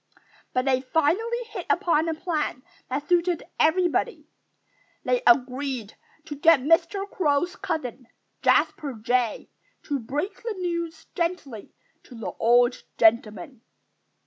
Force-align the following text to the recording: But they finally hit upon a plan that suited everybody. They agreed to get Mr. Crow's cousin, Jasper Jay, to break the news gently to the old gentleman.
But 0.51 0.65
they 0.65 0.81
finally 0.81 1.43
hit 1.45 1.67
upon 1.69 2.09
a 2.09 2.15
plan 2.15 2.63
that 2.89 3.07
suited 3.07 3.43
everybody. 3.59 4.25
They 5.03 5.21
agreed 5.27 5.95
to 6.25 6.35
get 6.35 6.61
Mr. 6.61 7.07
Crow's 7.07 7.55
cousin, 7.55 8.07
Jasper 8.41 8.93
Jay, 8.99 9.51
to 9.83 9.99
break 9.99 10.41
the 10.41 10.55
news 10.57 11.05
gently 11.13 11.75
to 12.01 12.15
the 12.15 12.31
old 12.39 12.81
gentleman. 12.97 13.61